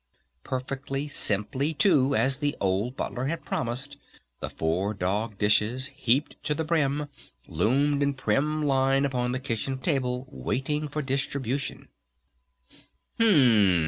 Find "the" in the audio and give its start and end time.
2.39-2.55, 4.39-4.49, 6.55-6.63, 9.31-9.39